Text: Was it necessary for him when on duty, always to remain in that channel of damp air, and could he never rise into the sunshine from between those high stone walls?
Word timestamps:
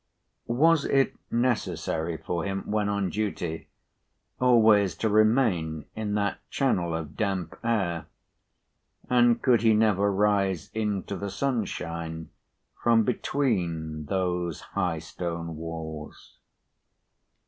Was 0.47 0.83
it 0.85 1.13
necessary 1.29 2.17
for 2.17 2.43
him 2.43 2.63
when 2.71 2.89
on 2.89 3.11
duty, 3.11 3.67
always 4.39 4.95
to 4.95 5.09
remain 5.09 5.85
in 5.95 6.15
that 6.15 6.39
channel 6.49 6.95
of 6.95 7.15
damp 7.15 7.55
air, 7.63 8.07
and 9.11 9.43
could 9.43 9.61
he 9.61 9.75
never 9.75 10.11
rise 10.11 10.71
into 10.73 11.15
the 11.15 11.29
sunshine 11.29 12.31
from 12.81 13.03
between 13.03 14.05
those 14.05 14.61
high 14.73 14.97
stone 14.97 15.55
walls? 15.55 16.39